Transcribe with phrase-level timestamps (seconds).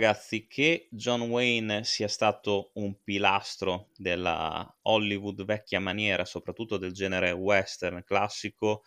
[0.00, 7.32] Ragazzi, che John Wayne sia stato un pilastro della Hollywood vecchia maniera, soprattutto del genere
[7.32, 8.82] western classico,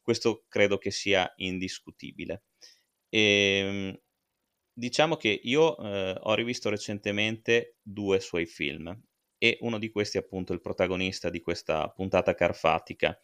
[0.00, 2.44] questo credo che sia indiscutibile.
[3.10, 4.00] E, ehm,
[4.72, 8.98] diciamo che io eh, ho rivisto recentemente due suoi film
[9.36, 13.14] e uno di questi è appunto il protagonista di questa puntata carfatica.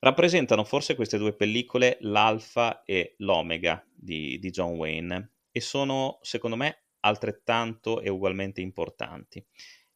[0.00, 6.54] Rappresentano forse queste due pellicole l'alfa e l'omega di, di John Wayne e sono, secondo
[6.54, 9.42] me, altrettanto e ugualmente importanti.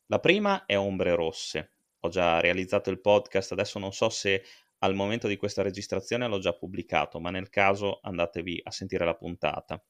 [0.06, 1.72] La prima è Ombre Rosse.
[2.00, 4.42] Ho già realizzato il podcast, adesso non so se
[4.78, 9.14] al momento di questa registrazione l'ho già pubblicato, ma nel caso andatevi a sentire la
[9.14, 9.84] puntata.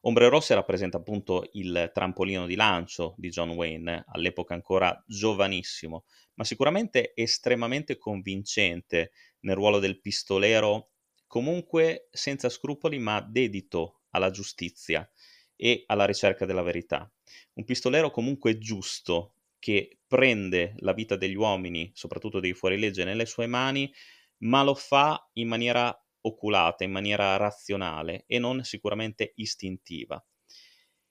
[0.00, 6.44] Ombre Rosse rappresenta appunto il trampolino di lancio di John Wayne, all'epoca ancora giovanissimo, ma
[6.44, 10.92] sicuramente estremamente convincente nel ruolo del pistolero,
[11.26, 15.08] comunque senza scrupoli ma dedito alla giustizia
[15.54, 17.10] e alla ricerca della verità.
[17.54, 23.46] Un pistolero comunque giusto che prende la vita degli uomini, soprattutto dei fuorilegge, nelle sue
[23.46, 23.92] mani,
[24.38, 30.22] ma lo fa in maniera oculata, in maniera razionale e non sicuramente istintiva.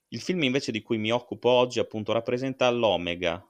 [0.09, 3.43] Il film invece di cui mi occupo oggi appunto rappresenta l'omega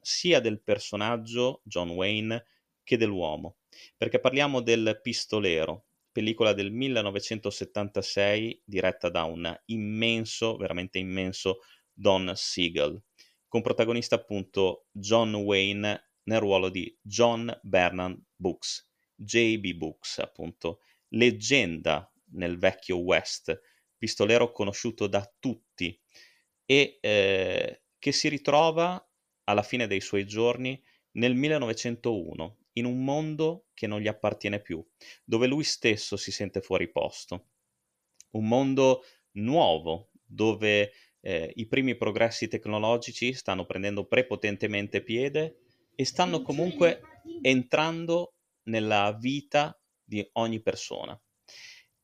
[0.00, 2.44] sia del personaggio John Wayne
[2.82, 3.56] che dell'uomo,
[3.96, 11.60] perché parliamo del pistolero, pellicola del 1976 diretta da un immenso, veramente immenso
[11.92, 13.02] Don Siegel,
[13.48, 22.10] con protagonista appunto John Wayne nel ruolo di John Bernard Books, JB Books appunto, leggenda
[22.32, 23.60] nel vecchio West,
[23.96, 25.98] pistolero conosciuto da tutti
[26.64, 29.04] e eh, che si ritrova
[29.44, 30.80] alla fine dei suoi giorni
[31.12, 34.84] nel 1901 in un mondo che non gli appartiene più,
[35.24, 37.48] dove lui stesso si sente fuori posto.
[38.32, 39.02] Un mondo
[39.32, 45.58] nuovo, dove eh, i primi progressi tecnologici stanno prendendo prepotentemente piede
[45.94, 47.02] e stanno comunque
[47.42, 48.34] entrando
[48.64, 51.18] nella vita di ogni persona.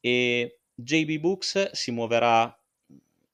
[0.00, 2.53] E JB Books si muoverà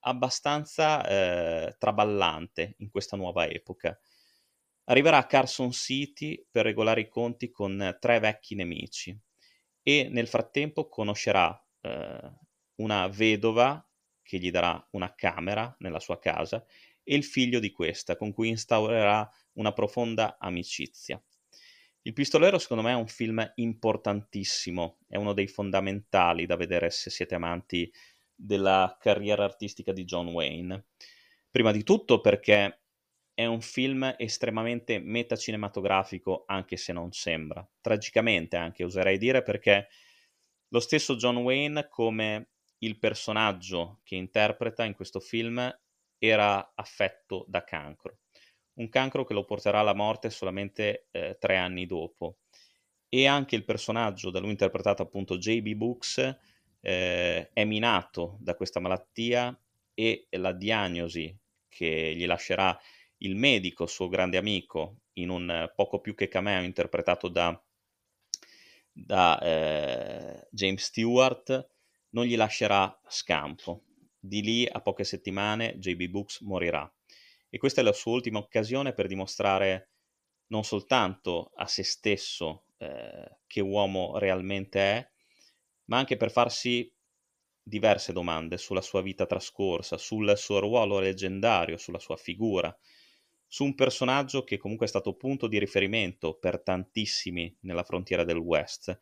[0.07, 3.99] abbastanza eh, traballante in questa nuova epoca
[4.85, 9.19] Arriverà a Carson City per regolare i conti con tre vecchi nemici
[9.83, 12.33] e nel frattempo conoscerà eh,
[12.77, 13.87] una vedova
[14.23, 16.65] che gli darà una camera nella sua casa
[17.03, 21.23] e il figlio di questa, con cui instaurerà una profonda amicizia.
[22.03, 27.11] Il pistolero secondo me è un film importantissimo, è uno dei fondamentali da vedere se
[27.11, 27.91] siete amanti
[28.35, 30.87] della carriera artistica di John Wayne.
[31.51, 32.84] Prima di tutto perché
[33.35, 37.69] è un film estremamente metacinematografico, anche se non sembra.
[37.81, 39.89] Tragicamente anche, oserei dire, perché
[40.69, 45.77] lo stesso John Wayne, come il personaggio che interpreta in questo film,
[46.19, 48.19] era affetto da cancro.
[48.75, 52.39] Un cancro che lo porterà alla morte solamente eh, tre anni dopo.
[53.09, 56.37] E anche il personaggio da lui interpretato appunto JB Books
[56.81, 59.57] eh, è minato da questa malattia
[59.95, 61.37] e la diagnosi
[61.69, 62.77] che gli lascerà
[63.19, 67.63] il medico, suo grande amico, in un poco più che cameo interpretato da,
[68.93, 71.71] da eh, James Stewart,
[72.11, 73.85] non gli lascerà scampo.
[74.19, 76.91] Di lì a poche settimane JB Books morirà.
[77.49, 79.91] E questa è la sua ultima occasione per dimostrare
[80.47, 85.11] non soltanto a se stesso eh, che uomo realmente è,
[85.87, 86.91] ma anche per farsi
[87.63, 92.77] diverse domande sulla sua vita trascorsa, sul suo ruolo leggendario, sulla sua figura,
[93.47, 98.37] su un personaggio che comunque è stato punto di riferimento per tantissimi nella frontiera del
[98.37, 99.01] West,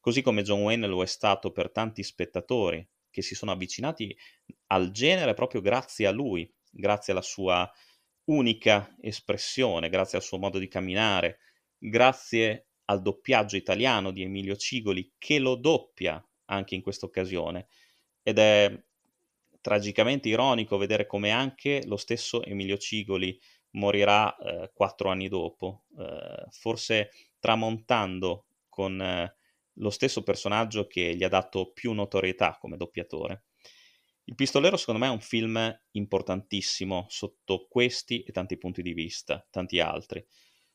[0.00, 4.16] così come John Wayne lo è stato per tanti spettatori che si sono avvicinati
[4.68, 7.70] al genere proprio grazie a lui, grazie alla sua
[8.24, 11.38] unica espressione, grazie al suo modo di camminare,
[11.76, 17.68] grazie al doppiaggio italiano di Emilio Cigoli che lo doppia anche in questa occasione.
[18.22, 18.84] Ed è
[19.60, 23.38] tragicamente ironico vedere come anche lo stesso Emilio Cigoli
[23.72, 29.36] morirà eh, quattro anni dopo, eh, forse tramontando con eh,
[29.74, 33.44] lo stesso personaggio che gli ha dato più notorietà come doppiatore.
[34.24, 39.46] Il Pistolero secondo me è un film importantissimo sotto questi e tanti punti di vista,
[39.50, 40.24] tanti altri.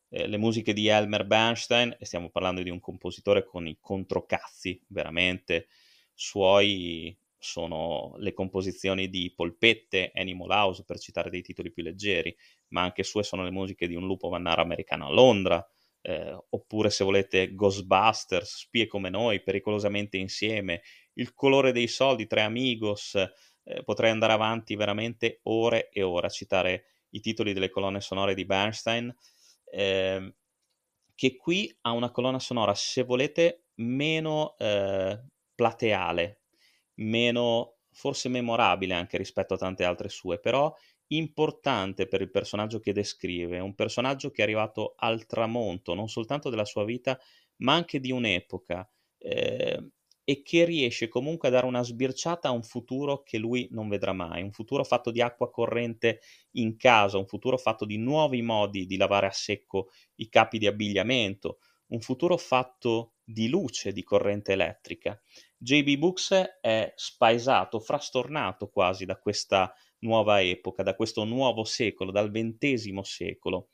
[0.10, 4.82] Eh, le musiche di Elmer Bernstein, e stiamo parlando di un compositore con i controcazzi
[4.88, 5.68] veramente
[6.14, 12.36] suoi sono le composizioni di Polpette, Animal House, per citare dei titoli più leggeri,
[12.70, 15.68] ma anche sue sono le musiche di Un lupo mannaro americano a Londra,
[16.02, 20.82] eh, oppure se volete Ghostbusters, Spie come noi, Pericolosamente insieme,
[21.14, 26.30] il colore dei soldi, Tre Amigos, eh, potrei andare avanti veramente ore e ore a
[26.30, 29.14] citare i titoli delle colonne sonore di Bernstein,
[29.66, 30.36] eh,
[31.16, 35.22] che qui ha una colonna sonora, se volete, meno eh,
[35.56, 36.43] plateale,
[36.96, 40.74] meno forse memorabile anche rispetto a tante altre sue, però
[41.08, 46.50] importante per il personaggio che descrive, un personaggio che è arrivato al tramonto non soltanto
[46.50, 47.20] della sua vita,
[47.58, 48.90] ma anche di un'epoca.
[49.18, 49.90] Eh,
[50.26, 54.14] e che riesce comunque a dare una sbirciata a un futuro che lui non vedrà
[54.14, 58.86] mai, un futuro fatto di acqua corrente in casa, un futuro fatto di nuovi modi
[58.86, 61.58] di lavare a secco i capi di abbigliamento,
[61.88, 65.22] un futuro fatto di luce, di corrente elettrica.
[65.64, 72.30] JB Books è spaesato, frastornato quasi da questa nuova epoca, da questo nuovo secolo, dal
[72.30, 73.70] XX secolo.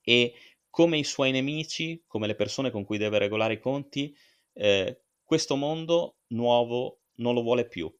[0.00, 0.34] E
[0.70, 4.16] come i suoi nemici, come le persone con cui deve regolare i conti,
[4.52, 7.92] eh, questo mondo nuovo non lo vuole più,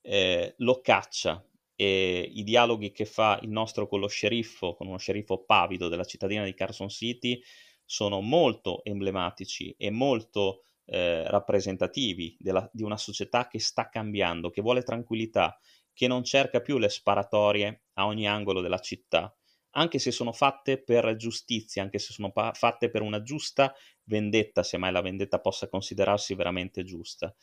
[0.00, 4.96] eh, lo caccia e i dialoghi che fa il nostro con lo sceriffo, con uno
[4.96, 7.38] sceriffo pavido della cittadina di Carson City,
[7.84, 14.62] sono molto emblematici e molto eh, rappresentativi della, di una società che sta cambiando, che
[14.62, 15.58] vuole tranquillità,
[15.92, 19.34] che non cerca più le sparatorie a ogni angolo della città,
[19.76, 24.62] anche se sono fatte per giustizia, anche se sono pa- fatte per una giusta vendetta,
[24.62, 27.34] se mai la vendetta possa considerarsi veramente giusta.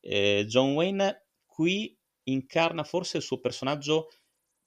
[0.00, 4.08] Eh, John Wayne qui incarna forse il suo personaggio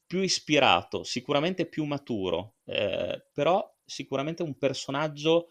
[0.06, 5.50] più ispirato, sicuramente più maturo, eh, però sicuramente un personaggio,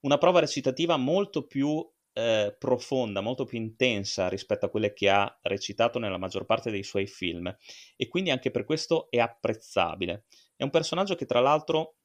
[0.00, 1.82] una prova recitativa molto più
[2.16, 6.82] eh, profonda, molto più intensa rispetto a quelle che ha recitato nella maggior parte dei
[6.82, 7.54] suoi film
[7.94, 10.24] e quindi anche per questo è apprezzabile.
[10.56, 11.96] È un personaggio che tra l'altro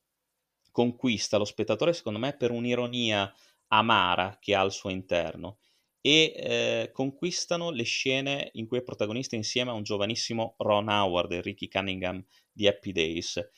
[0.69, 3.33] conquista lo spettatore secondo me per un'ironia
[3.67, 5.59] amara che ha al suo interno
[6.01, 11.31] e eh, conquistano le scene in cui è protagonista insieme a un giovanissimo Ron Howard
[11.35, 12.21] Ricky Cunningham
[12.51, 13.49] di Happy Days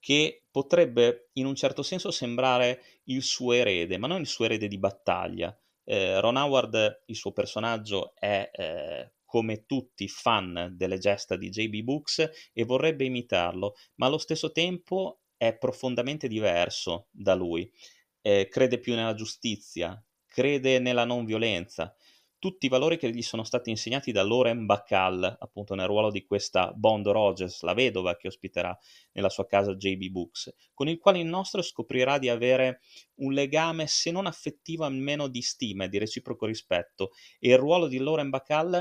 [0.00, 4.68] che potrebbe in un certo senso sembrare il suo erede, ma non il suo erede
[4.68, 5.56] di battaglia.
[5.84, 11.82] Eh, Ron Howard, il suo personaggio, è eh, come tutti fan delle gesta di JB
[11.82, 17.70] Books e vorrebbe imitarlo, ma allo stesso tempo è profondamente diverso da lui.
[18.22, 21.94] Eh, crede più nella giustizia, crede nella non violenza,
[22.44, 26.26] tutti i valori che gli sono stati insegnati da Lauren Bacall, appunto nel ruolo di
[26.26, 28.78] questa Bond Rogers, la vedova che ospiterà
[29.12, 32.80] nella sua casa JB Books, con il quale il nostro scoprirà di avere
[33.20, 37.12] un legame, se non affettivo, almeno di stima e di reciproco rispetto.
[37.38, 38.78] E il ruolo di Lauren Bacall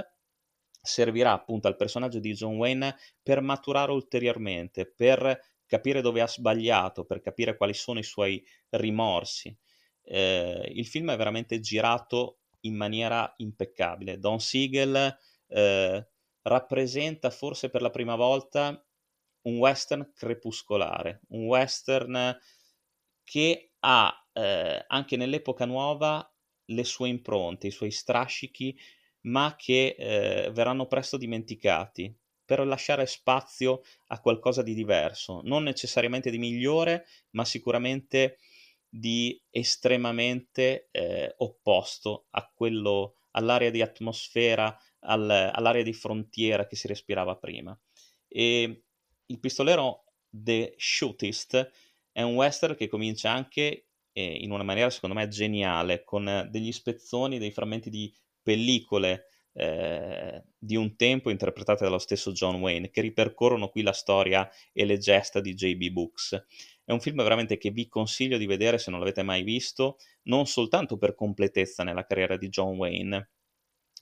[0.81, 7.05] servirà appunto al personaggio di John Wayne per maturare ulteriormente, per capire dove ha sbagliato,
[7.05, 9.57] per capire quali sono i suoi rimorsi.
[10.01, 14.19] Eh, il film è veramente girato in maniera impeccabile.
[14.19, 15.17] Don Siegel
[15.47, 16.07] eh,
[16.41, 18.85] rappresenta forse per la prima volta
[19.43, 22.37] un western crepuscolare, un western
[23.23, 26.27] che ha eh, anche nell'epoca nuova
[26.65, 28.77] le sue impronte, i suoi strascichi
[29.25, 32.13] ma che eh, verranno presto dimenticati
[32.45, 38.39] per lasciare spazio a qualcosa di diverso, non necessariamente di migliore, ma sicuramente
[38.95, 46.85] di estremamente eh, opposto a quello, all'area di atmosfera, al, all'area di frontiera che si
[46.85, 47.75] respirava prima.
[48.27, 48.83] E
[49.25, 51.71] il pistolero The Shootist
[52.11, 56.71] è un western che comincia anche eh, in una maniera secondo me geniale, con degli
[56.71, 63.01] spezzoni, dei frammenti di pellicole eh, di un tempo interpretate dallo stesso John Wayne, che
[63.01, 65.89] ripercorrono qui la storia e le gesta di J.B.
[65.89, 66.45] Books.
[66.85, 70.45] È un film veramente che vi consiglio di vedere se non l'avete mai visto, non
[70.45, 73.29] soltanto per completezza nella carriera di John Wayne,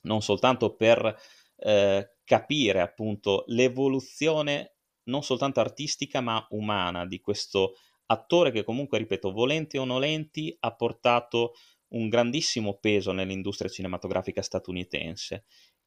[0.02, 1.16] non soltanto per
[1.56, 4.74] eh, capire appunto l'evoluzione
[5.04, 7.74] non soltanto artistica ma umana di questo
[8.06, 11.54] attore che comunque, ripeto, volenti o nolenti, ha portato
[11.88, 15.44] un grandissimo peso nell'industria cinematografica statunitense.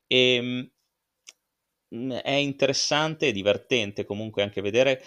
[0.07, 0.71] E
[1.89, 5.01] ehm, mh, è interessante e divertente comunque anche vedere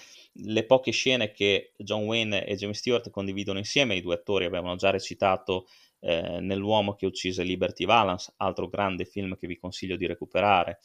[0.45, 3.97] le poche scene che John Wayne e James Stewart condividono insieme.
[3.97, 5.67] I due attori avevano già recitato
[6.01, 10.79] eh, nell'uomo che uccise Liberty Valance, altro grande film che vi consiglio di recuperare.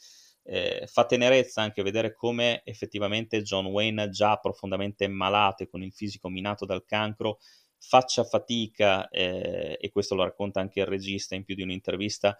[0.46, 5.92] Eh, fa tenerezza anche vedere come effettivamente John Wayne, già profondamente malato e con il
[5.92, 7.38] fisico minato dal cancro,
[7.78, 12.36] faccia fatica, eh, e questo lo racconta anche il regista in più di un'intervista,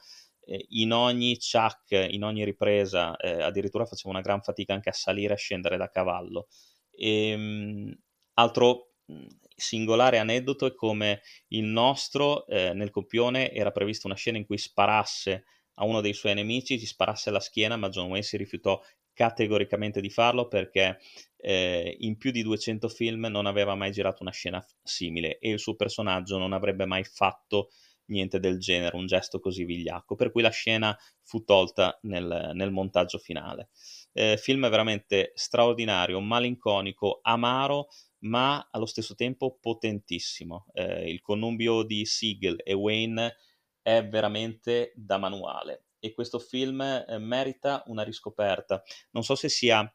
[0.47, 4.93] eh, in ogni chuck, in ogni ripresa, eh, addirittura faceva una gran fatica anche a
[4.93, 6.49] salire e scendere da cavallo.
[6.91, 7.99] E, ehm,
[8.35, 14.39] altro mh, singolare aneddoto è come il nostro eh, nel copione era prevista una scena
[14.39, 18.23] in cui sparasse a uno dei suoi nemici, ti sparasse alla schiena, ma John Wayne
[18.23, 18.81] si rifiutò
[19.13, 20.99] categoricamente di farlo perché
[21.37, 25.59] eh, in più di 200 film non aveva mai girato una scena simile e il
[25.59, 27.71] suo personaggio non avrebbe mai fatto
[28.07, 32.71] niente del genere, un gesto così vigliacco, per cui la scena fu tolta nel, nel
[32.71, 33.71] montaggio finale.
[34.13, 37.89] Eh, film veramente straordinario, malinconico, amaro,
[38.21, 40.67] ma allo stesso tempo potentissimo.
[40.73, 43.37] Eh, il connubio di Siegel e Wayne
[43.83, 48.83] è veramente da manuale e questo film eh, merita una riscoperta.
[49.13, 49.91] Non so se sia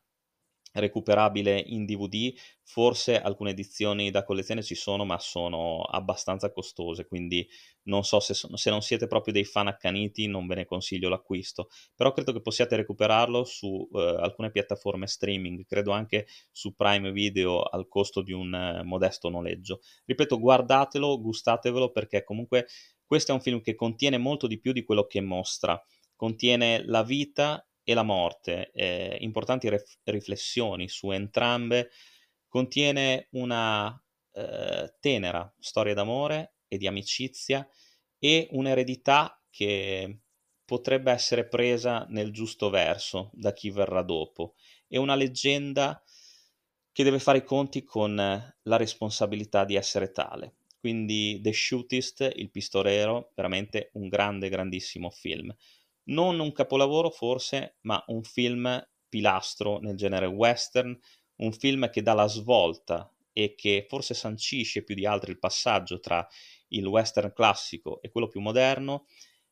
[0.73, 2.33] recuperabile in DVD,
[2.63, 7.47] forse alcune edizioni da collezione ci sono, ma sono abbastanza costose, quindi
[7.83, 11.09] non so se, sono, se non siete proprio dei fan accaniti, non ve ne consiglio
[11.09, 17.11] l'acquisto, però credo che possiate recuperarlo su uh, alcune piattaforme streaming, credo anche su Prime
[17.11, 19.81] Video al costo di un uh, modesto noleggio.
[20.05, 22.67] Ripeto, guardatelo, gustatevelo perché comunque
[23.09, 25.81] questo è un film che contiene molto di più di quello che mostra.
[26.15, 31.89] Contiene la vita e la morte, eh, importanti ref- riflessioni su entrambe,
[32.47, 33.99] contiene una
[34.33, 37.67] eh, tenera storia d'amore e di amicizia
[38.19, 40.19] e un'eredità che
[40.63, 44.53] potrebbe essere presa nel giusto verso da chi verrà dopo
[44.87, 45.99] e una leggenda
[46.91, 50.57] che deve fare i conti con la responsabilità di essere tale.
[50.79, 55.51] Quindi The Shootist, il pistolero, veramente un grande, grandissimo film
[56.09, 60.97] non un capolavoro forse, ma un film pilastro nel genere western,
[61.37, 65.99] un film che dà la svolta e che forse sancisce più di altri il passaggio
[65.99, 66.25] tra
[66.69, 69.05] il western classico e quello più moderno,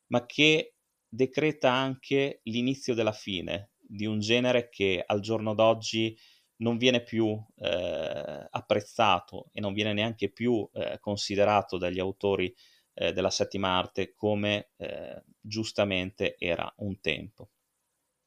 [0.07, 0.75] ma che
[1.07, 6.17] decreta anche l'inizio della fine di un genere che al giorno d'oggi
[6.57, 12.53] non viene più eh, apprezzato e non viene neanche più eh, considerato dagli autori
[12.97, 17.51] eh, della settima arte come eh, giustamente era un tempo.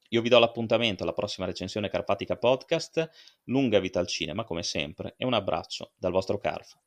[0.09, 3.09] Io vi do l'appuntamento alla prossima recensione Carpatica Podcast,
[3.45, 6.77] lunga vita al cinema come sempre e un abbraccio dal vostro Carf.